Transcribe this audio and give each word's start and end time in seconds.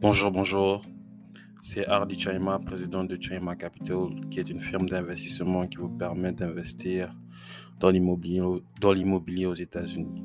Bonjour, 0.00 0.30
bonjour. 0.30 0.84
C'est 1.60 1.84
Hardy 1.88 2.16
Chaima, 2.16 2.60
président 2.60 3.02
de 3.02 3.20
Chaima 3.20 3.56
Capital, 3.56 4.28
qui 4.30 4.38
est 4.38 4.48
une 4.48 4.60
firme 4.60 4.88
d'investissement 4.88 5.66
qui 5.66 5.78
vous 5.78 5.88
permet 5.88 6.30
d'investir 6.30 7.12
dans 7.80 7.90
l'immobilier 7.90 9.46
aux 9.46 9.54
États-Unis. 9.54 10.22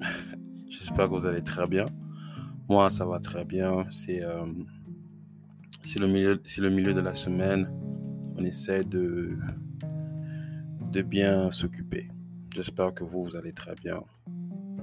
J'espère 0.70 1.10
que 1.10 1.14
vous 1.14 1.26
allez 1.26 1.42
très 1.42 1.66
bien. 1.66 1.84
Moi, 2.70 2.88
ça 2.88 3.04
va 3.04 3.18
très 3.18 3.44
bien. 3.44 3.84
C'est 3.90 4.24
euh, 4.24 4.46
le, 6.00 6.06
milieu, 6.06 6.42
le 6.56 6.70
milieu 6.70 6.94
de 6.94 7.02
la 7.02 7.14
semaine. 7.14 7.70
On 8.38 8.44
essaie 8.46 8.82
de, 8.82 9.36
de 10.90 11.02
bien 11.02 11.50
s'occuper. 11.50 12.08
J'espère 12.54 12.94
que 12.94 13.04
vous, 13.04 13.24
vous 13.24 13.36
allez 13.36 13.52
très 13.52 13.74
bien. 13.74 14.02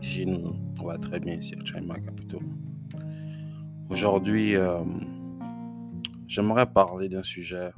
Ici, 0.03 0.27
nous, 0.27 0.53
on 0.79 0.85
va 0.85 0.99
très 0.99 1.19
bien 1.19 1.33
ici 1.33 1.55
à 1.59 1.65
Chaima 1.65 1.99
Capital. 1.99 2.41
Aujourd'hui, 3.89 4.55
euh, 4.55 4.83
j'aimerais 6.27 6.67
parler 6.67 7.09
d'un 7.09 7.23
sujet, 7.23 7.71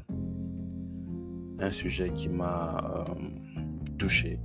un 1.59 1.71
sujet 1.71 2.09
qui 2.09 2.27
m'a 2.27 3.07
euh, 3.07 3.13
touché. 3.97 4.37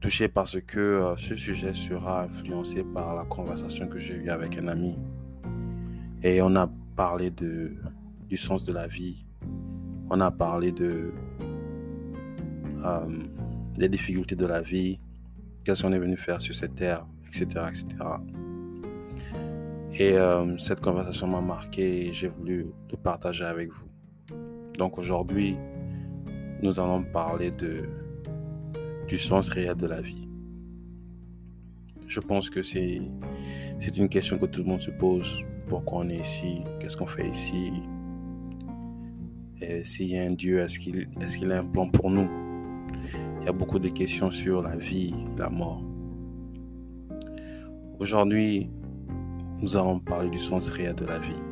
Touché 0.00 0.28
parce 0.28 0.60
que 0.60 0.78
euh, 0.78 1.16
ce 1.16 1.34
sujet 1.34 1.72
sera 1.72 2.24
influencé 2.24 2.84
par 2.84 3.14
la 3.14 3.24
conversation 3.24 3.88
que 3.88 3.98
j'ai 3.98 4.16
eue 4.16 4.28
avec 4.28 4.58
un 4.58 4.68
ami. 4.68 4.94
Et 6.22 6.42
on 6.42 6.54
a 6.54 6.70
parlé 6.94 7.30
de, 7.30 7.76
du 8.28 8.36
sens 8.36 8.66
de 8.66 8.74
la 8.74 8.86
vie. 8.86 9.24
On 10.10 10.20
a 10.20 10.30
parlé 10.30 10.70
de 10.70 11.12
des 13.76 13.88
difficultés 13.88 14.36
de 14.36 14.46
la 14.46 14.60
vie, 14.60 15.00
qu'est-ce 15.64 15.82
qu'on 15.82 15.92
est 15.92 15.98
venu 15.98 16.16
faire 16.16 16.40
sur 16.40 16.54
cette 16.54 16.76
terre, 16.76 17.04
etc. 17.26 17.64
etc. 17.68 17.96
Et 19.98 20.12
euh, 20.12 20.58
cette 20.58 20.80
conversation 20.80 21.26
m'a 21.26 21.40
marqué 21.40 22.08
et 22.08 22.12
j'ai 22.12 22.28
voulu 22.28 22.66
le 22.90 22.96
partager 22.98 23.44
avec 23.44 23.70
vous. 23.72 23.86
Donc 24.76 24.98
aujourd'hui, 24.98 25.56
nous 26.62 26.78
allons 26.78 27.02
parler 27.02 27.50
du 29.08 29.16
sens 29.16 29.48
réel 29.48 29.74
de 29.76 29.86
la 29.86 30.02
vie. 30.02 30.28
Je 32.06 32.20
pense 32.20 32.50
que 32.50 32.62
c'est, 32.62 33.00
une 33.96 34.08
question 34.10 34.38
que 34.38 34.46
tout 34.46 34.60
le 34.60 34.66
monde 34.66 34.80
se 34.80 34.90
pose. 34.90 35.42
Pourquoi 35.66 36.00
on 36.00 36.08
est 36.10 36.20
ici? 36.20 36.60
Qu'est-ce 36.78 36.96
qu'on 36.98 37.06
fait 37.06 37.28
ici? 37.28 37.72
S'il 39.82 40.08
y 40.08 40.18
a 40.18 40.22
un 40.22 40.32
Dieu, 40.32 40.60
est-ce 40.60 40.78
qu'il, 40.78 41.08
est-ce 41.22 41.38
qu'il 41.38 41.50
a 41.50 41.60
un 41.60 41.64
plan 41.64 41.88
pour 41.88 42.10
nous? 42.10 42.28
Il 43.40 43.46
y 43.46 43.48
a 43.48 43.52
beaucoup 43.52 43.78
de 43.78 43.88
questions 43.88 44.30
sur 44.30 44.62
la 44.62 44.76
vie, 44.76 45.14
la 45.38 45.48
mort. 45.48 45.82
Aujourd'hui, 47.98 48.68
nous 49.60 49.76
allons 49.76 50.00
parler 50.00 50.30
du 50.30 50.38
sens 50.38 50.68
réel 50.68 50.94
de 50.94 51.04
la 51.04 51.18
vie. 51.18 51.42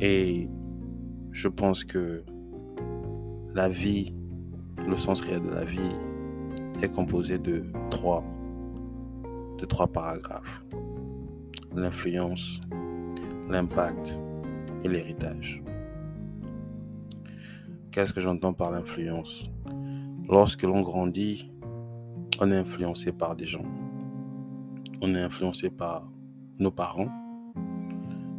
Et 0.00 0.48
je 1.30 1.48
pense 1.48 1.84
que 1.84 2.24
la 3.54 3.68
vie, 3.68 4.14
le 4.88 4.96
sens 4.96 5.20
réel 5.20 5.42
de 5.42 5.50
la 5.50 5.64
vie 5.64 5.90
est 6.82 6.88
composé 6.88 7.38
de 7.38 7.64
trois, 7.90 8.24
de 9.58 9.64
trois 9.66 9.86
paragraphes. 9.86 10.64
L'influence, 11.74 12.60
l'impact 13.48 14.18
et 14.84 14.88
l'héritage. 14.88 15.62
Qu'est-ce 17.90 18.12
que 18.12 18.20
j'entends 18.20 18.54
par 18.54 18.70
l'influence? 18.70 19.50
Lorsque 20.28 20.62
l'on 20.62 20.80
grandit, 20.80 21.50
on 22.40 22.50
est 22.50 22.56
influencé 22.56 23.12
par 23.12 23.36
des 23.36 23.44
gens. 23.44 23.64
On 25.02 25.14
est 25.14 25.20
influencé 25.20 25.68
par 25.68 26.11
nos 26.62 26.70
parents, 26.70 27.10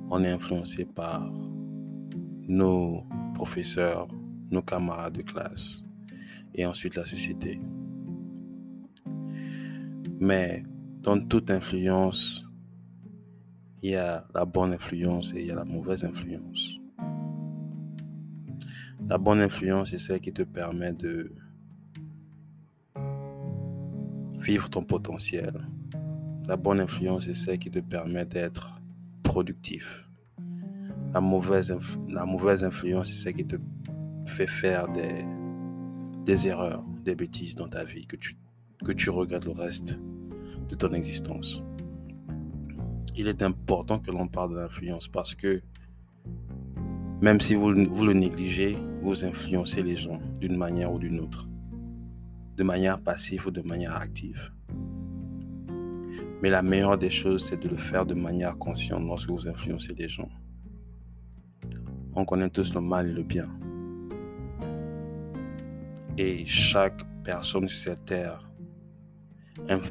on 0.09 0.23
est 0.23 0.29
influencé 0.29 0.85
par 0.85 1.29
nos 2.47 3.03
professeurs, 3.33 4.07
nos 4.49 4.61
camarades 4.61 5.13
de 5.13 5.21
classe 5.21 5.83
et 6.55 6.65
ensuite 6.65 6.95
la 6.95 7.05
société. 7.05 7.59
Mais 10.19 10.63
dans 11.01 11.19
toute 11.19 11.51
influence, 11.51 12.45
il 13.81 13.91
y 13.91 13.95
a 13.97 14.25
la 14.33 14.45
bonne 14.45 14.73
influence 14.73 15.33
et 15.33 15.41
il 15.41 15.47
y 15.47 15.51
a 15.51 15.55
la 15.55 15.65
mauvaise 15.65 16.05
influence. 16.05 16.79
La 19.09 19.17
bonne 19.17 19.41
influence, 19.41 19.89
c'est 19.89 19.97
celle 19.97 20.21
qui 20.21 20.31
te 20.31 20.43
permet 20.43 20.93
de 20.93 21.33
vivre 24.39 24.69
ton 24.69 24.83
potentiel, 24.83 25.67
la 26.47 26.57
bonne 26.57 26.79
influence, 26.79 27.25
c'est 27.25 27.33
celle 27.33 27.59
qui 27.59 27.71
te 27.71 27.79
permet 27.79 28.25
d'être 28.25 28.81
productif. 29.23 30.07
La 31.13 31.21
mauvaise, 31.21 31.71
influence, 32.63 33.07
c'est 33.07 33.15
celle 33.15 33.33
qui 33.33 33.45
te 33.45 33.55
fait 34.25 34.47
faire 34.47 34.87
des, 36.25 36.47
erreurs, 36.47 36.83
des 37.03 37.15
bêtises 37.15 37.55
dans 37.55 37.67
ta 37.67 37.83
vie, 37.83 38.07
que 38.07 38.15
tu, 38.15 38.35
que 38.83 39.09
regrettes 39.09 39.45
le 39.45 39.51
reste 39.51 39.97
de 40.69 40.75
ton 40.75 40.91
existence. 40.93 41.63
Il 43.15 43.27
est 43.27 43.43
important 43.43 43.99
que 43.99 44.11
l'on 44.11 44.27
parle 44.27 44.51
de 44.51 44.59
l'influence 44.59 45.07
parce 45.07 45.35
que 45.35 45.61
même 47.21 47.39
si 47.39 47.55
vous 47.55 47.71
le 47.71 48.13
négligez, 48.13 48.77
vous 49.01 49.23
influencez 49.23 49.83
les 49.83 49.95
gens 49.95 50.19
d'une 50.39 50.57
manière 50.57 50.91
ou 50.91 50.99
d'une 50.99 51.19
autre, 51.19 51.47
de 52.57 52.63
manière 52.63 52.99
passive 52.99 53.47
ou 53.47 53.51
de 53.51 53.61
manière 53.61 53.95
active. 53.95 54.51
Mais 56.43 56.49
la 56.49 56.61
meilleure 56.61 56.97
des 56.97 57.09
choses, 57.09 57.45
c'est 57.45 57.55
de 57.55 57.69
le 57.69 57.77
faire 57.77 58.05
de 58.05 58.13
manière 58.13 58.57
consciente 58.57 59.01
lorsque 59.05 59.29
vous 59.29 59.47
influencez 59.47 59.93
les 59.93 60.09
gens. 60.09 60.27
On 62.15 62.25
connaît 62.25 62.49
tous 62.49 62.75
le 62.75 62.81
mal 62.81 63.07
et 63.07 63.13
le 63.13 63.23
bien. 63.23 63.47
Et 66.17 66.45
chaque 66.45 67.01
personne 67.23 67.69
sur 67.69 67.79
cette 67.79 68.03
terre 68.03 68.51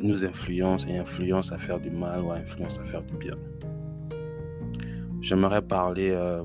nous 0.03 0.27
influence 0.27 0.87
et 0.87 0.99
influence 0.99 1.53
à 1.53 1.59
faire 1.59 1.81
du 1.81 1.89
mal 1.89 2.21
ou 2.21 2.33
influence 2.33 2.79
à 2.81 2.85
faire 2.85 3.03
du 3.03 3.17
bien. 3.17 3.39
J'aimerais 5.23 5.63
parler 5.63 6.11
euh, 6.11 6.45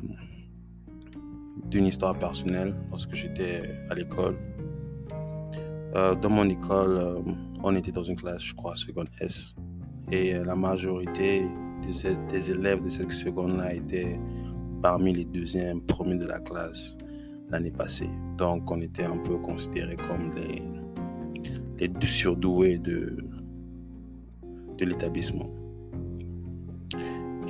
d'une 1.65 1.85
histoire 1.85 2.17
personnelle 2.17 2.73
lorsque 2.91 3.13
j'étais 3.13 3.75
à 3.89 3.93
l'école. 3.93 4.37
Euh, 5.95 6.15
dans 6.15 6.29
mon 6.29 6.47
école, 6.47 6.95
euh, 6.95 7.19
on 7.61 7.75
était 7.75 7.91
dans 7.91 8.03
une 8.03 8.15
classe, 8.15 8.41
je 8.41 8.55
crois, 8.55 8.73
seconde 8.77 9.09
S 9.19 9.53
et 10.11 10.33
la 10.33 10.55
majorité 10.55 11.45
des, 11.81 12.51
élèves 12.51 12.83
de 12.83 12.89
cette 12.89 13.11
seconde-là 13.11 13.73
étaient 13.73 14.19
parmi 14.81 15.13
les 15.13 15.25
deuxièmes 15.25 15.81
premiers 15.81 16.17
de 16.17 16.25
la 16.25 16.39
classe 16.39 16.97
l'année 17.49 17.71
passée. 17.71 18.09
Donc 18.37 18.69
on 18.71 18.81
était 18.81 19.03
un 19.03 19.17
peu 19.17 19.37
considérés 19.37 19.97
comme 19.97 20.31
les, 20.35 20.63
les 21.79 22.07
surdoués 22.07 22.77
de, 22.77 23.17
l'établissement. 24.79 25.49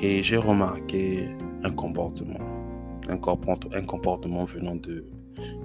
Et 0.02 0.22
j'ai 0.22 0.38
remarqué 0.38 1.30
un 1.64 1.72
comportement, 1.72 2.40
un 3.10 3.18
comportement, 3.18 4.46
venant 4.46 4.76
de 4.76 5.06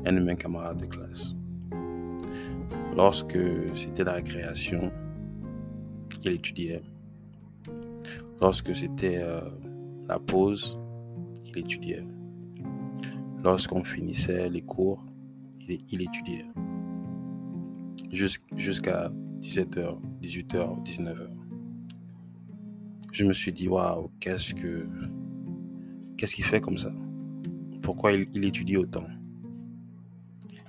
de 0.04 0.10
mes 0.10 0.36
camarades 0.36 0.78
de 0.78 0.86
classe. 0.86 1.34
Lorsque 2.96 3.38
c'était 3.74 4.04
la 4.04 4.12
récréation, 4.14 4.90
il 6.22 6.32
étudiait. 6.32 6.82
Lorsque 8.40 8.74
c'était 8.74 9.18
euh, 9.18 9.40
la 10.08 10.18
pause, 10.18 10.78
il 11.44 11.58
étudiait. 11.58 12.04
Lorsqu'on 13.42 13.84
finissait 13.84 14.48
les 14.48 14.62
cours, 14.62 15.04
il, 15.68 16.02
étudiait. 16.02 16.46
Jusqu'à 18.10 19.10
17h, 19.40 19.98
18h, 20.22 20.84
19h. 20.84 21.28
Je 23.12 23.24
me 23.24 23.32
suis 23.32 23.52
dit, 23.52 23.68
waouh, 23.68 24.10
qu'est-ce 24.20 24.54
que. 24.54 24.86
Qu'est-ce 26.16 26.34
qu'il 26.34 26.44
fait 26.44 26.60
comme 26.60 26.78
ça? 26.78 26.92
Pourquoi 27.82 28.12
il, 28.12 28.44
étudie 28.44 28.76
autant? 28.76 29.06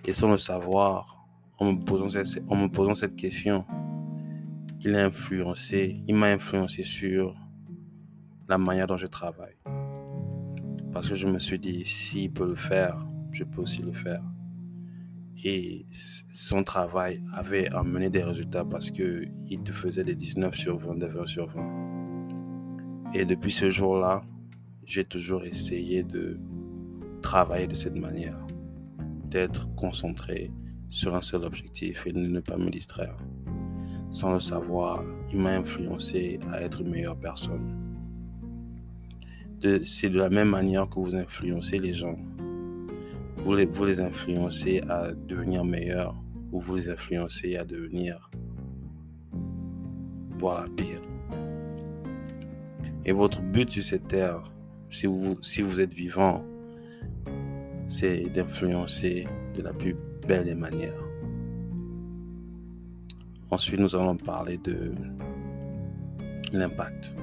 Et 0.06 0.14
sans 0.14 0.32
le 0.32 0.38
savoir, 0.38 1.26
en 1.60 1.74
me 1.74 1.80
posant 1.80 2.08
en 2.50 2.56
me 2.56 2.68
posant 2.68 2.96
cette 2.96 3.16
question, 3.16 3.66
il 4.86 4.96
a 4.96 5.06
influencé, 5.06 6.04
il 6.08 6.16
m'a 6.16 6.28
influencé 6.28 6.84
sur 6.84 7.36
la 8.50 8.58
manière 8.58 8.88
dont 8.88 8.98
je 8.98 9.08
travaille. 9.08 9.56
Parce 10.92 11.08
que 11.08 11.16
je 11.16 11.28
me 11.28 11.40
suis 11.40 11.58
dit, 11.58 11.86
s'il 11.86 12.34
peut 12.34 12.48
le 12.48 12.56
faire, 12.56 12.98
je 13.32 13.46
peux 13.46 13.62
aussi 13.62 13.82
le 13.82 13.94
faire. 13.94 14.22
Et 15.46 15.86
son 15.92 16.64
travail 16.64 17.24
avait 17.34 17.70
amené 17.70 18.10
des 18.10 18.24
résultats 18.24 18.66
parce 18.66 18.92
qu'il 18.92 19.62
te 19.64 19.72
faisait 19.72 20.04
des 20.04 20.16
19 20.16 20.54
sur 20.54 20.78
20, 20.78 20.96
des 20.96 21.08
20 21.08 21.26
sur 21.26 21.48
20. 21.48 23.12
Et 23.14 23.26
depuis 23.26 23.52
ce 23.52 23.70
jour-là, 23.70 24.24
j'ai 24.86 25.06
toujours 25.06 25.46
essayé 25.46 26.04
de 26.04 26.40
travailler 27.22 27.68
de 27.68 27.76
cette 27.76 27.96
manière, 27.96 28.38
d'être 29.30 29.74
concentré 29.76 30.52
sur 30.90 31.16
un 31.16 31.22
seul 31.22 31.44
objectif 31.44 32.06
et 32.06 32.12
de 32.12 32.20
ne 32.20 32.40
pas 32.42 32.58
me 32.58 32.70
distraire 32.70 33.18
sans 34.14 34.32
le 34.32 34.40
savoir, 34.40 35.04
il 35.32 35.40
m'a 35.40 35.56
influencé 35.56 36.40
à 36.52 36.62
être 36.62 36.82
une 36.82 36.92
meilleure 36.92 37.18
personne. 37.18 37.76
c'est 39.84 40.10
de 40.10 40.18
la 40.18 40.30
même 40.30 40.50
manière 40.50 40.88
que 40.88 41.00
vous 41.00 41.16
influencez 41.16 41.80
les 41.80 41.96
gens. 41.96 42.18
Vous 43.38 43.56
les, 43.56 44.00
influencez 44.00 44.82
à 44.88 45.12
devenir 45.14 45.66
meilleurs 45.66 46.16
ou 46.52 46.60
vous 46.60 46.76
les 46.76 46.90
influencez 46.90 47.58
à 47.58 47.66
devenir 47.66 48.30
la 50.42 50.66
pire. 50.76 51.02
Et 53.06 53.12
votre 53.14 53.42
but 53.42 53.70
sur 53.70 53.84
cette 53.84 54.08
terre, 54.08 54.52
si 54.90 55.08
vous, 55.08 55.38
si 55.42 55.62
vous 55.62 55.82
êtes 55.82 55.94
vivant, 55.94 56.44
c'est 57.88 58.26
d'influencer 58.30 59.28
de 59.56 59.62
la 59.64 59.74
plus 59.74 59.96
belle 60.28 60.46
des 60.46 60.56
manières. 60.56 61.13
Ensuite, 63.54 63.80
nous 63.80 63.96
allons 63.96 64.18
parler 64.18 64.58
de 64.58 64.96
l'impact. 66.52 67.16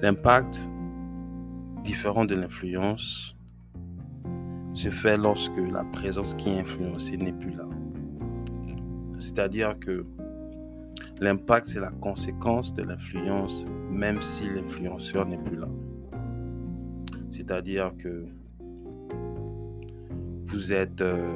L'impact, 0.00 0.70
différent 1.84 2.24
de 2.24 2.34
l'influence, 2.34 3.36
se 4.72 4.88
fait 4.88 5.18
lorsque 5.18 5.58
la 5.58 5.84
présence 5.92 6.32
qui 6.32 6.48
est 6.48 6.60
influencée 6.60 7.18
n'est 7.18 7.34
plus 7.34 7.50
là. 7.50 7.66
C'est-à-dire 9.18 9.78
que 9.78 10.06
L'impact, 11.20 11.66
c'est 11.66 11.80
la 11.80 11.92
conséquence 12.00 12.74
de 12.74 12.82
l'influence, 12.82 13.66
même 13.90 14.20
si 14.20 14.48
l'influenceur 14.48 15.26
n'est 15.26 15.38
plus 15.38 15.56
là. 15.56 15.68
C'est-à-dire 17.30 17.92
que 17.98 18.24
vous 20.46 20.72
êtes 20.72 21.00
euh, 21.02 21.32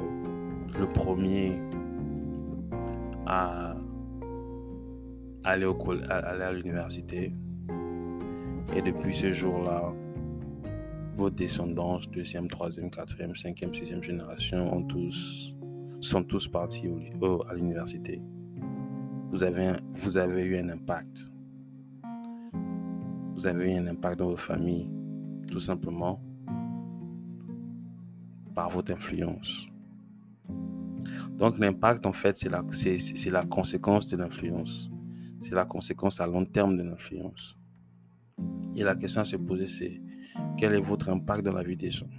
le 0.77 0.91
premier 0.91 1.61
à 3.29 3.77
aller, 5.45 5.65
au, 5.65 5.77
à, 6.09 6.15
aller 6.15 6.43
à 6.43 6.51
l'université. 6.51 7.33
Et 8.75 8.81
depuis 8.81 9.15
ce 9.15 9.31
jour-là, 9.31 9.93
vos 11.15 11.29
descendants, 11.29 11.99
deuxième, 12.11 12.47
troisième, 12.49 12.89
quatrième, 12.89 13.35
cinquième, 13.35 13.73
sixième 13.73 14.03
génération, 14.03 14.73
ont 14.73 14.83
tous, 14.83 15.55
sont 16.01 16.23
tous 16.23 16.47
partis 16.47 16.89
à 17.49 17.53
l'université 17.53 18.21
vous 19.31 19.43
avez, 19.43 19.73
vous 19.91 20.17
avez 20.17 20.43
eu 20.43 20.57
un 20.57 20.69
impact. 20.69 21.31
Vous 23.35 23.45
avez 23.45 23.71
eu 23.71 23.77
un 23.77 23.87
impact 23.87 24.19
dans 24.19 24.29
votre 24.29 24.41
famille, 24.41 24.89
tout 25.51 25.59
simplement 25.59 26.19
par 28.55 28.69
votre 28.69 28.91
influence. 28.91 29.67
Donc 31.39 31.57
l'impact, 31.57 32.05
en 32.05 32.11
fait, 32.11 32.37
c'est 32.37 32.49
la, 32.49 32.61
la 33.31 33.45
conséquence 33.45 34.09
de 34.09 34.17
l'influence. 34.17 34.91
C'est 35.39 35.55
la 35.55 35.65
conséquence 35.65 36.19
à 36.19 36.27
long 36.27 36.45
terme 36.45 36.75
de 36.75 36.83
l'influence. 36.83 37.57
Et 38.75 38.83
la 38.83 38.95
question 38.95 39.21
à 39.21 39.25
se 39.25 39.37
poser, 39.37 39.67
c'est 39.67 40.01
quel 40.57 40.73
est 40.73 40.81
votre 40.81 41.09
impact 41.09 41.45
dans 41.45 41.53
la 41.53 41.63
vie 41.63 41.77
des 41.77 41.91
gens? 41.91 42.09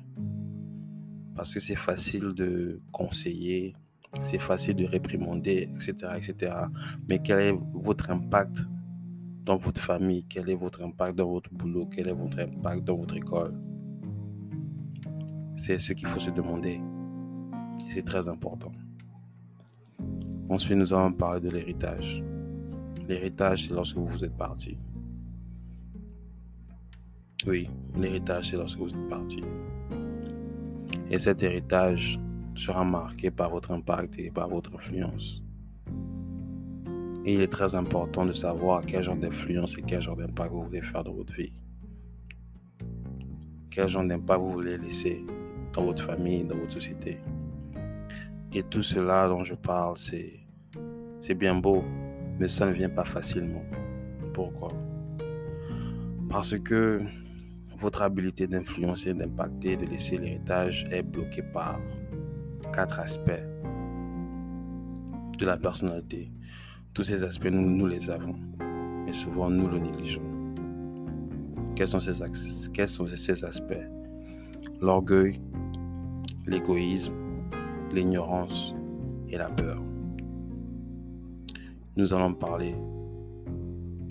Parce 1.37 1.53
que 1.53 1.61
c'est 1.61 1.77
facile 1.77 2.33
de 2.33 2.81
conseiller, 2.93 3.77
c'est 4.23 4.39
facile 4.39 4.77
de 4.77 4.87
réprimander, 4.87 5.69
etc., 5.75 6.13
etc. 6.17 6.55
Mais 7.07 7.21
quel 7.21 7.41
est 7.41 7.55
votre 7.75 8.11
impact 8.11 8.67
dans 9.45 9.59
votre 9.59 9.83
famille? 9.83 10.25
Quel 10.29 10.49
est 10.49 10.55
votre 10.55 10.83
impact 10.83 11.17
dans 11.19 11.31
votre 11.31 11.53
boulot? 11.53 11.87
Quel 11.87 12.09
est 12.09 12.15
votre 12.15 12.39
impact 12.39 12.85
dans 12.85 12.97
votre 12.97 13.17
école? 13.17 13.55
C'est 15.57 15.79
ce 15.79 15.93
qu'il 15.93 16.09
faut 16.09 16.21
se 16.21 16.31
demander. 16.31 16.81
C'est 17.91 18.05
très 18.05 18.29
important. 18.31 18.73
Ensuite, 20.51 20.77
nous 20.77 20.93
allons 20.93 21.13
parler 21.13 21.41
de 21.41 21.49
l'héritage. 21.49 22.23
L'héritage, 23.09 23.69
c'est 23.69 23.75
lorsque 23.75 23.97
vous 23.97 24.25
êtes 24.25 24.37
parti. 24.37 24.77
Oui, 27.47 27.71
l'héritage, 27.97 28.51
c'est 28.51 28.57
lorsque 28.57 28.79
vous 28.79 28.91
êtes 28.91 29.09
parti. 29.09 29.43
Et 31.11 31.19
cet 31.19 31.43
héritage, 31.43 32.21
sera 32.61 32.85
marqué 32.85 33.31
par 33.31 33.51
votre 33.51 33.71
impact 33.73 34.19
et 34.19 34.31
par 34.31 34.49
votre 34.49 34.75
influence. 34.75 35.43
Et 37.25 37.35
il 37.35 37.41
est 37.41 37.53
très 37.53 37.75
important 37.75 38.27
de 38.27 38.33
savoir 38.33 38.85
quel 38.85 39.03
genre 39.03 39.17
d'influence 39.17 39.79
et 39.79 39.83
quel 39.83 40.01
genre 40.01 40.17
d'impact 40.17 40.53
vous 40.53 40.65
voulez 40.65 40.83
faire 40.83 41.05
dans 41.05 41.13
votre 41.13 41.33
vie. 41.33 41.53
Quel 43.71 43.89
genre 43.89 44.05
d'impact 44.05 44.41
vous 44.41 44.51
voulez 44.51 44.79
laisser 44.79 45.25
dans 45.73 45.85
votre 45.85 46.03
famille, 46.03 46.45
dans 46.45 46.57
votre 46.57 46.73
société. 46.73 47.19
Et 48.53 48.63
tout 48.65 48.83
cela 48.83 49.29
dont 49.29 49.45
je 49.45 49.55
parle, 49.55 49.97
c'est, 49.97 50.40
c'est 51.21 51.35
bien 51.35 51.55
beau, 51.55 51.85
mais 52.39 52.49
ça 52.49 52.67
ne 52.67 52.73
vient 52.73 52.89
pas 52.89 53.05
facilement. 53.05 53.63
Pourquoi? 54.33 54.73
Parce 56.29 56.59
que 56.59 57.03
votre 57.79 58.03
habilité 58.03 58.47
d'influencer, 58.47 59.15
d'impacter, 59.15 59.77
de 59.77 59.87
laisser 59.87 60.17
l'héritage 60.17 60.89
est 60.91 61.03
bloquée 61.03 61.43
par 61.43 61.79
quatre 62.73 63.01
aspects 63.01 63.43
de 65.39 65.47
la 65.47 65.57
personnalité. 65.57 66.31
Tous 66.95 67.03
ces 67.03 67.23
aspects, 67.25 67.47
nous, 67.51 67.87
les 67.87 68.11
avons, 68.11 68.37
mais 69.07 69.13
souvent 69.13 69.49
nous 69.51 69.69
le 69.69 69.79
négligeons. 69.79 70.23
Quels 71.75 71.89
sont 71.89 72.01
ces 72.01 73.45
aspects? 73.45 73.75
L'orgueil, 74.81 75.41
l'égoïsme, 76.47 77.15
l'ignorance 77.93 78.75
et 79.29 79.39
la 79.39 79.49
peur. 79.49 79.83
Nous 81.97 82.15
allons 82.15 82.35
parler 82.35 82.75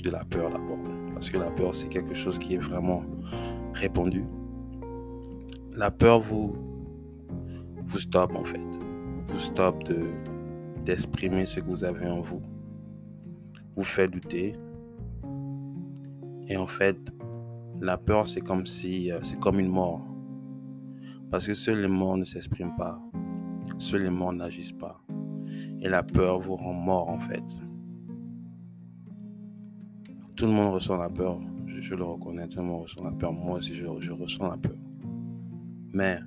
de 0.04 0.10
la 0.10 0.24
peur 0.26 0.50
d'abord, 0.50 0.78
parce 1.14 1.30
que 1.30 1.38
la 1.38 1.50
peur, 1.52 1.74
c'est 1.74 1.88
quelque 1.88 2.14
chose 2.14 2.38
qui 2.40 2.56
est 2.56 2.60
vraiment 2.60 3.04
répandu. 3.74 4.26
La 5.74 5.92
peur 5.92 6.20
vous 6.20 6.56
vous 7.86 8.00
stoppe 8.00 8.36
en 8.36 8.44
fait. 8.44 8.80
Vous 9.30 9.40
stoppe 9.40 9.84
de, 9.84 10.06
d'exprimer 10.86 11.46
ce 11.46 11.60
que 11.60 11.66
vous 11.66 11.84
avez 11.84 12.08
en 12.08 12.22
vous. 12.22 12.42
Vous 13.76 13.84
fait 13.84 14.08
douter. 14.08 14.54
Et 16.48 16.58
en 16.58 16.68
fait, 16.68 16.98
la 17.82 17.98
peur, 17.98 18.28
c'est 18.28 18.42
comme 18.42 18.66
si, 18.66 19.12
euh, 19.12 19.20
c'est 19.22 19.40
comme 19.40 19.60
une 19.60 19.70
mort. 19.70 20.02
Parce 21.32 21.48
que 21.48 21.54
seuls 21.54 21.82
les 21.82 21.88
morts 21.88 22.18
ne 22.18 22.26
s'expriment 22.26 22.76
pas. 22.76 23.00
Seuls 23.78 24.04
les 24.04 24.10
morts 24.10 24.34
n'agissent 24.34 24.74
pas. 24.74 25.02
Et 25.82 25.88
la 25.88 26.04
peur 26.04 26.40
vous 26.40 26.56
rend 26.56 26.74
mort 26.74 27.10
en 27.10 27.20
fait. 27.20 27.44
Tout 30.40 30.46
le 30.46 30.54
monde 30.54 30.76
ressent 30.76 30.96
la 30.96 31.10
peur. 31.10 31.38
Je, 31.68 31.96
le 31.96 32.04
reconnais. 32.06 32.48
Tout 32.48 32.60
le 32.60 32.64
monde 32.64 32.84
ressent 32.84 33.04
la 33.04 33.12
peur. 33.12 33.34
Moi 33.34 33.58
aussi, 33.58 33.76
je, 33.76 33.86
ressens 33.86 34.48
la 34.48 34.56
peur. 34.56 34.78
Mais 35.92 36.20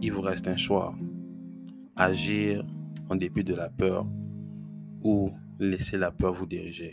il 0.00 0.12
vous 0.12 0.20
reste 0.20 0.48
un 0.48 0.56
choix. 0.56 0.94
Agir 1.96 2.62
en 3.08 3.16
dépit 3.16 3.42
de 3.42 3.54
la 3.54 3.70
peur 3.70 4.06
ou 5.02 5.30
laisser 5.58 5.96
la 5.96 6.10
peur 6.10 6.34
vous 6.34 6.44
diriger. 6.44 6.92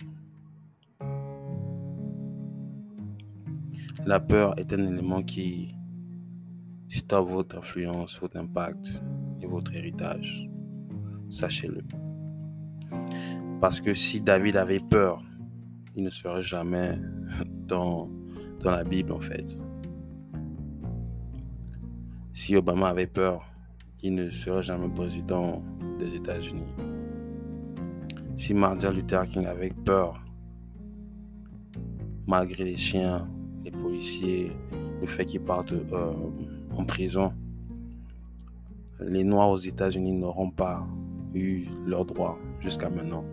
La 4.06 4.22
peur 4.22 4.58
est 4.58 4.72
un 4.72 4.88
élément 4.88 5.24
qui 5.24 5.76
stoppe 6.88 7.32
votre 7.32 7.58
influence, 7.58 8.18
votre 8.22 8.38
impact 8.38 9.04
et 9.42 9.46
votre 9.46 9.76
héritage. 9.76 10.50
Sachez-le. 11.30 11.84
Parce 13.60 13.82
que 13.82 13.94
si 13.94 14.22
David 14.22 14.56
avait 14.56 14.80
peur, 14.80 15.24
il 15.96 16.04
ne 16.04 16.10
serait 16.10 16.44
jamais 16.44 17.00
dans, 17.68 18.10
dans 18.60 18.72
la 18.72 18.84
Bible 18.84 19.12
en 19.12 19.20
fait. 19.20 19.60
Si 22.34 22.56
Obama 22.56 22.90
avait 22.90 23.08
peur, 23.08 23.52
il 24.04 24.14
ne 24.14 24.30
serait 24.30 24.62
jamais 24.62 24.90
président 24.90 25.64
des 25.98 26.16
États-Unis. 26.16 26.68
Si 28.36 28.54
Martin 28.54 28.92
Luther 28.92 29.28
King 29.28 29.48
avait 29.48 29.74
peur, 29.84 30.24
malgré 32.28 32.64
les 32.64 32.78
chiens, 32.78 33.28
les 33.64 33.72
policiers, 33.72 34.52
le 35.02 35.08
fait 35.08 35.26
qu'ils 35.26 35.42
partent 35.42 35.74
euh, 35.74 36.14
en 36.76 36.86
prison, 36.86 37.34
les 39.00 39.24
Noirs 39.24 39.50
aux 39.50 39.58
États-Unis 39.58 40.14
n'auront 40.14 40.52
pas 40.52 40.86
eu 41.34 41.66
leurs 41.86 42.06
droits 42.06 42.38
jusqu'à 42.60 42.90
maintenant. 42.90 43.24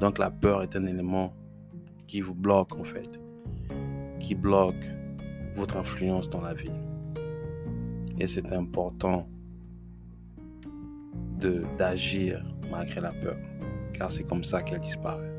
Donc 0.00 0.18
la 0.18 0.30
peur 0.30 0.62
est 0.62 0.76
un 0.76 0.86
élément 0.86 1.32
qui 2.06 2.20
vous 2.20 2.34
bloque 2.34 2.76
en 2.76 2.84
fait, 2.84 3.08
qui 4.20 4.34
bloque 4.34 4.84
votre 5.54 5.76
influence 5.76 6.28
dans 6.28 6.42
la 6.42 6.54
vie. 6.54 6.70
Et 8.18 8.26
c'est 8.26 8.52
important 8.52 9.28
d'agir 11.78 12.44
malgré 12.70 13.00
la 13.00 13.12
peur, 13.12 13.36
car 13.92 14.10
c'est 14.10 14.24
comme 14.24 14.44
ça 14.44 14.62
qu'elle 14.62 14.80
disparaît. 14.80 15.32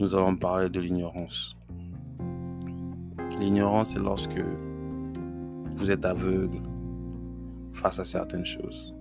Nous 0.00 0.14
allons 0.14 0.36
parler 0.36 0.68
de 0.68 0.80
l'ignorance. 0.80 1.56
L'ignorance, 3.38 3.92
c'est 3.92 3.98
lorsque 3.98 4.40
vous 5.74 5.90
êtes 5.90 6.04
aveugle 6.04 6.60
face 7.72 7.98
à 7.98 8.04
certaines 8.04 8.46
choses. 8.46 8.97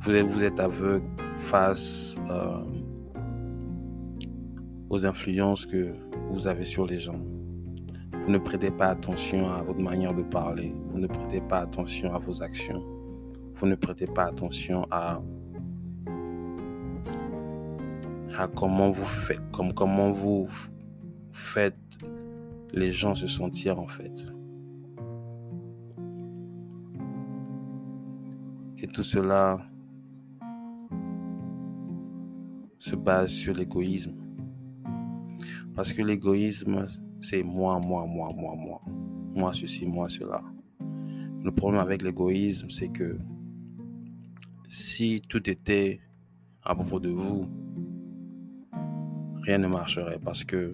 Vous 0.00 0.44
êtes, 0.44 0.60
aveugle 0.60 1.04
face 1.34 2.16
euh, 2.30 2.62
aux 4.88 5.04
influences 5.04 5.66
que 5.66 5.94
vous 6.30 6.46
avez 6.46 6.64
sur 6.64 6.86
les 6.86 6.98
gens. 6.98 7.20
Vous 8.20 8.30
ne 8.30 8.38
prêtez 8.38 8.70
pas 8.70 8.86
attention 8.86 9.50
à 9.50 9.62
votre 9.62 9.80
manière 9.80 10.14
de 10.14 10.22
parler. 10.22 10.72
Vous 10.90 10.98
ne 10.98 11.06
prêtez 11.06 11.40
pas 11.40 11.60
attention 11.60 12.14
à 12.14 12.18
vos 12.18 12.42
actions. 12.42 12.82
Vous 13.54 13.66
ne 13.66 13.74
prêtez 13.74 14.06
pas 14.06 14.24
attention 14.24 14.86
à, 14.90 15.22
à 18.36 18.48
comment 18.48 18.90
vous 18.90 19.06
comment 19.74 20.10
vous 20.10 20.48
faites 21.30 21.76
les 22.72 22.92
gens 22.92 23.14
se 23.14 23.26
sentir 23.26 23.78
en 23.78 23.86
fait. 23.86 24.26
Et 28.78 28.86
tout 28.88 29.02
cela 29.02 29.58
se 32.86 32.94
base 32.94 33.32
sur 33.32 33.52
l'égoïsme. 33.52 34.14
Parce 35.74 35.92
que 35.92 36.02
l'égoïsme, 36.02 36.86
c'est 37.20 37.42
moi, 37.42 37.80
moi, 37.80 38.06
moi, 38.06 38.32
moi, 38.32 38.54
moi. 38.54 38.80
Moi 39.34 39.52
ceci, 39.52 39.86
moi 39.86 40.08
cela. 40.08 40.40
Le 41.42 41.50
problème 41.50 41.80
avec 41.80 42.02
l'égoïsme, 42.02 42.70
c'est 42.70 42.90
que 42.90 43.18
si 44.68 45.20
tout 45.28 45.50
était 45.50 46.00
à 46.62 46.76
propos 46.76 47.00
de 47.00 47.08
vous, 47.08 47.48
rien 49.42 49.58
ne 49.58 49.66
marcherait 49.66 50.20
parce 50.24 50.44
que 50.44 50.72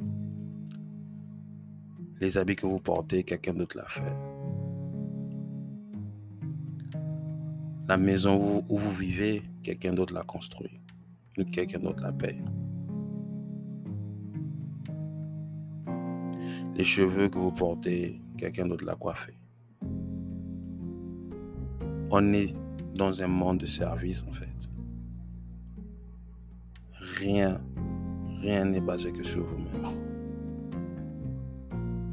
les 2.20 2.36
habits 2.36 2.56
que 2.56 2.66
vous 2.66 2.78
portez, 2.78 3.24
quelqu'un 3.24 3.54
d'autre 3.54 3.78
l'a 3.78 3.88
fait. 3.88 4.16
La 7.88 7.96
maison 7.96 8.62
où, 8.68 8.76
vous 8.76 8.92
vivez, 8.92 9.42
quelqu'un 9.62 9.94
d'autre 9.94 10.12
l'a 10.12 10.24
construit. 10.24 10.81
Quelqu'un 11.34 11.78
d'autre 11.78 12.02
la 12.02 12.12
paye. 12.12 12.42
Les 16.74 16.84
cheveux 16.84 17.28
que 17.28 17.38
vous 17.38 17.52
portez, 17.52 18.20
quelqu'un 18.36 18.66
d'autre 18.66 18.84
l'a 18.84 18.94
coiffé. 18.94 19.32
On 22.10 22.32
est 22.32 22.54
dans 22.94 23.22
un 23.22 23.26
monde 23.26 23.58
de 23.58 23.66
service 23.66 24.24
en 24.28 24.32
fait. 24.32 24.70
Rien, 27.18 27.60
rien 28.40 28.66
n'est 28.66 28.80
basé 28.80 29.12
que 29.12 29.22
sur 29.22 29.44
vous-même. 29.44 30.12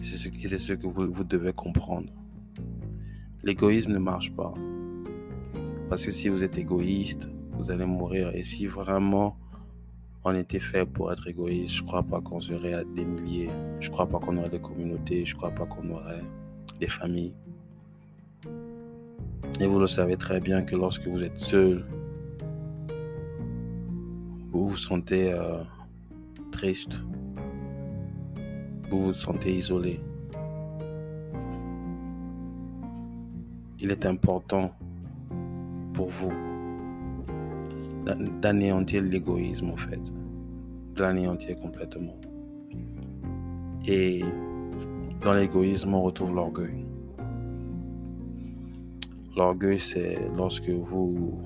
Et 0.02 0.06
c'est 0.48 0.58
ce 0.58 0.74
que 0.74 0.88
vous, 0.88 1.24
devez 1.24 1.54
comprendre. 1.54 2.12
L'égoïsme 3.44 3.92
ne 3.92 4.00
marche 4.00 4.32
pas. 4.32 4.54
Parce 5.90 6.06
que 6.06 6.12
si 6.12 6.30
vous 6.30 6.44
êtes 6.44 6.58
égoïste, 6.58 7.30
vous 7.60 7.72
allez 7.72 7.86
mourir. 7.86 8.32
Et 8.34 8.44
si 8.44 8.66
vraiment 8.66 9.38
on 10.24 10.34
était 10.34 10.60
fait 10.60 10.86
pour 10.86 11.12
être 11.12 11.28
égoïste, 11.28 11.74
je 11.76 11.84
crois 11.84 12.04
pas 12.04 12.22
qu'on 12.22 12.40
serait 12.40 12.74
à 12.74 12.84
des 12.84 13.06
milliers. 13.06 13.50
Je 13.80 13.90
crois 13.90 14.08
pas 14.08 14.20
qu'on 14.20 14.38
aurait 14.38 14.50
des 14.50 14.62
communautés. 14.62 15.26
Je 15.26 15.36
crois 15.36 15.52
pas 15.52 15.66
qu'on 15.66 15.90
aurait 15.92 16.24
des 16.80 16.88
familles. 16.88 17.34
Et 19.60 19.68
vous 19.68 19.80
le 19.80 19.88
savez 19.88 20.16
très 20.16 20.40
bien 20.40 20.64
que 20.64 20.76
lorsque 20.76 21.06
vous 21.06 21.22
êtes 21.22 21.40
seul, 21.40 21.86
vous 24.52 24.70
vous 24.70 24.78
sentez 24.78 25.34
euh, 25.34 25.62
triste, 26.52 27.02
vous 28.90 29.04
vous 29.04 29.14
sentez 29.14 29.56
isolé. 29.56 30.00
Il 33.80 33.92
est 33.92 34.06
important 34.06 34.72
pour 35.94 36.10
vous 36.10 36.49
d'anéantir 38.42 39.04
l'égoïsme 39.04 39.70
en 39.70 39.78
fait, 39.78 40.02
de 40.96 41.02
l'anéantir 41.02 41.60
complètement. 41.60 42.16
Et 43.88 44.24
dans 45.24 45.34
l'égoïsme, 45.34 45.94
on 45.94 46.04
retrouve 46.04 46.34
l'orgueil. 46.34 46.86
L'orgueil, 49.36 49.80
c'est 49.80 50.18
lorsque 50.36 50.70
vous, 50.70 51.40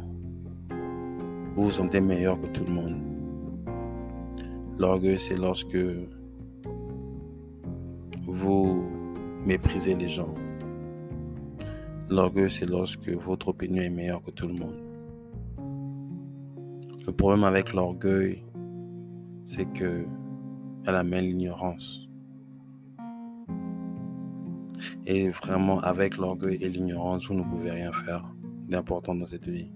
vous 1.55 1.63
vous 1.63 1.71
sentez 1.71 1.99
meilleur 1.99 2.39
que 2.41 2.47
tout 2.47 2.65
le 2.65 2.71
monde. 2.71 2.95
L'orgueil, 4.79 5.19
c'est 5.19 5.37
lorsque 5.37 5.77
vous 8.25 8.83
méprisez 9.45 9.95
les 9.95 10.09
gens. 10.09 10.33
L'orgueil, 12.09 12.49
c'est 12.49 12.65
lorsque 12.65 13.09
votre 13.09 13.49
opinion 13.49 13.83
est 13.83 13.89
meilleure 13.89 14.23
que 14.23 14.31
tout 14.31 14.47
le 14.47 14.53
monde. 14.53 14.92
Le 17.05 17.11
problème 17.11 17.43
avec 17.43 17.73
l'orgueil, 17.73 18.43
c'est 19.43 19.65
que 19.73 20.05
elle 20.85 20.95
amène 20.95 21.25
l'ignorance. 21.25 22.07
Et 25.05 25.29
vraiment, 25.29 25.79
avec 25.79 26.17
l'orgueil 26.17 26.57
et 26.61 26.69
l'ignorance, 26.69 27.27
vous 27.27 27.33
ne 27.33 27.43
pouvez 27.43 27.71
rien 27.71 27.91
faire 27.91 28.25
d'important 28.69 29.15
dans 29.15 29.25
cette 29.25 29.47
vie. 29.47 29.69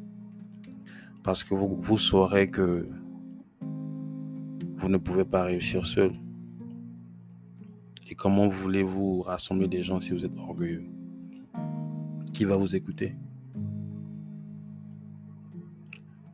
Parce 1.23 1.43
que 1.43 1.53
vous, 1.53 1.75
vous 1.79 1.97
saurez 1.97 2.47
que 2.47 2.87
vous 4.75 4.89
ne 4.89 4.97
pouvez 4.97 5.25
pas 5.25 5.43
réussir 5.43 5.85
seul. 5.85 6.13
Et 8.09 8.15
comment 8.15 8.47
voulez-vous 8.47 9.21
rassembler 9.21 9.67
des 9.67 9.83
gens 9.83 9.99
si 9.99 10.13
vous 10.13 10.23
êtes 10.23 10.37
orgueilleux? 10.37 10.85
Qui 12.33 12.45
va 12.45 12.55
vous 12.55 12.73
écouter? 12.73 13.15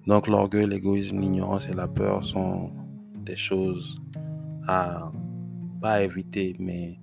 Donc 0.08 0.28
l'orgueil, 0.28 0.68
l'égoïsme, 0.68 1.20
l'ignorance 1.20 1.70
et 1.70 1.74
la 1.74 1.88
peur 1.88 2.26
sont 2.26 2.72
des 3.16 3.38
choses 3.38 4.02
à 4.68 5.12
pas 5.82 6.04
éviter, 6.04 6.56
mais 6.60 7.00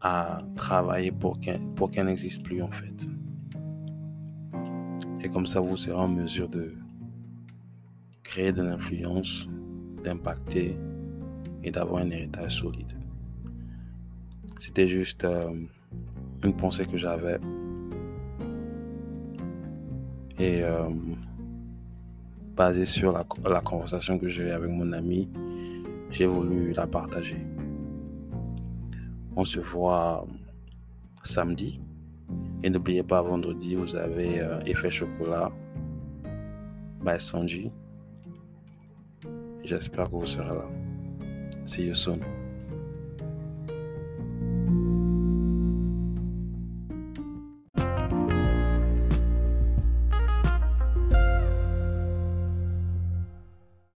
à 0.00 0.40
travailler 0.56 1.10
pour 1.12 1.40
qu'elle 1.40 2.06
n'existe 2.06 2.42
plus 2.42 2.62
en 2.62 2.70
fait. 2.70 3.06
Et 5.20 5.28
comme 5.28 5.46
ça, 5.46 5.60
vous 5.60 5.76
serez 5.76 5.98
en 5.98 6.08
mesure 6.08 6.48
de 6.48 6.74
créer 8.22 8.52
de 8.52 8.62
l'influence, 8.62 9.48
d'impacter 10.04 10.76
et 11.64 11.70
d'avoir 11.70 12.02
un 12.02 12.10
héritage 12.10 12.60
solide. 12.60 12.92
C'était 14.58 14.86
juste 14.86 15.24
euh, 15.24 15.50
une 16.44 16.54
pensée 16.54 16.84
que 16.84 16.96
j'avais. 16.96 17.38
Et 20.38 20.62
euh, 20.62 20.88
basée 22.58 22.86
sur 22.86 23.12
la, 23.12 23.60
conversation 23.60 24.18
que 24.18 24.26
j'ai 24.26 24.50
avec 24.50 24.68
mon 24.68 24.92
ami, 24.92 25.30
j'ai 26.10 26.26
voulu 26.26 26.72
la 26.72 26.88
partager. 26.88 27.46
On 29.36 29.44
se 29.44 29.60
voit 29.60 30.26
samedi. 31.22 31.80
Et 32.64 32.70
n'oubliez 32.70 33.04
pas, 33.04 33.22
vendredi, 33.22 33.76
vous 33.76 33.94
avez 33.94 34.40
euh, 34.40 34.60
Effet 34.66 34.90
Chocolat 34.90 35.52
by 37.00 37.20
Sanji. 37.20 37.70
J'espère 39.62 40.06
que 40.06 40.16
vous 40.16 40.26
serez 40.26 40.48
là. 40.48 40.66
See 41.64 41.84
you 41.84 41.94
soon. 41.94 42.37